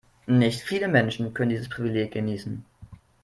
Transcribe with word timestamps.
Nicht 0.25 0.61
viele 0.61 0.87
Menschen 0.87 1.31
können 1.35 1.51
dieses 1.51 1.69
Privileg 1.69 2.13
genießen. 2.13 2.65